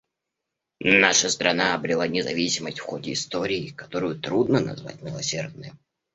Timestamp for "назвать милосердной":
4.59-5.73